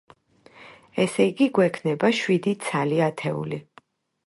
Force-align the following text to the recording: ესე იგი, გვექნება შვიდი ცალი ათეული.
ესე 1.03 1.27
იგი, 1.33 1.47
გვექნება 1.59 2.11
შვიდი 2.21 2.55
ცალი 2.65 3.01
ათეული. 3.11 3.63